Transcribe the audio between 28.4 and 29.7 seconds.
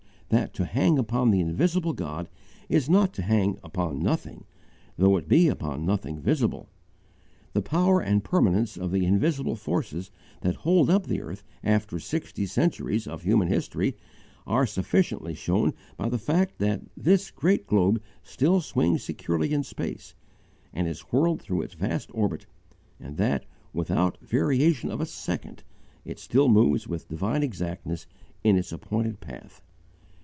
in its appointed path.